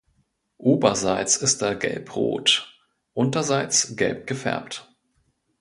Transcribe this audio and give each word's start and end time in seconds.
Oberseits 0.57 1.37
ist 1.37 1.61
er 1.61 1.75
gelbrot, 1.75 2.75
unterseits 3.13 3.95
gelb 3.95 4.25
gefärbt. 4.25 4.91